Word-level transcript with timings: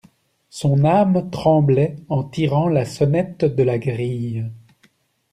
Son 0.49 0.83
âme 0.83 1.29
tremblait 1.29 1.95
en 2.09 2.23
tirant 2.23 2.67
la 2.67 2.85
sonnette 2.85 3.43
de 3.45 3.61
la 3.61 3.77
grille. 3.77 4.49